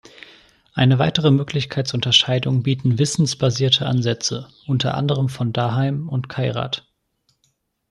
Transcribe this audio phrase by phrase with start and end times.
[0.73, 6.87] Eine weitere Möglichkeit zur Unterscheidung bieten wissensbasierte Ansätze, unter anderem von Daheim und Kairat.